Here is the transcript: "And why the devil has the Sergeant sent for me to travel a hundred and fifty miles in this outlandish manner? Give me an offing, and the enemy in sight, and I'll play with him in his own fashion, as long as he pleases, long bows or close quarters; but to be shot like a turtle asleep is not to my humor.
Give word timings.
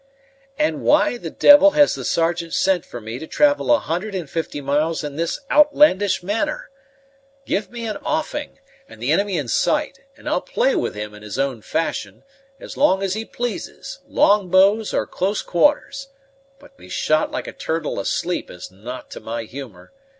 "And 0.57 0.81
why 0.81 1.17
the 1.17 1.29
devil 1.29 1.73
has 1.77 1.93
the 1.93 2.03
Sergeant 2.03 2.55
sent 2.55 2.87
for 2.87 2.99
me 2.99 3.19
to 3.19 3.27
travel 3.27 3.71
a 3.71 3.77
hundred 3.77 4.15
and 4.15 4.27
fifty 4.27 4.59
miles 4.59 5.03
in 5.03 5.15
this 5.15 5.39
outlandish 5.51 6.23
manner? 6.23 6.71
Give 7.45 7.69
me 7.69 7.85
an 7.85 7.97
offing, 7.97 8.57
and 8.89 8.99
the 8.99 9.11
enemy 9.11 9.37
in 9.37 9.47
sight, 9.47 9.99
and 10.17 10.27
I'll 10.27 10.41
play 10.41 10.75
with 10.75 10.95
him 10.95 11.13
in 11.13 11.21
his 11.21 11.37
own 11.37 11.61
fashion, 11.61 12.23
as 12.59 12.75
long 12.75 13.03
as 13.03 13.13
he 13.13 13.25
pleases, 13.25 13.99
long 14.07 14.49
bows 14.49 14.91
or 14.91 15.05
close 15.05 15.43
quarters; 15.43 16.07
but 16.57 16.69
to 16.71 16.77
be 16.77 16.89
shot 16.89 17.29
like 17.29 17.45
a 17.45 17.53
turtle 17.53 17.99
asleep 17.99 18.49
is 18.49 18.71
not 18.71 19.11
to 19.11 19.19
my 19.19 19.43
humor. 19.43 19.91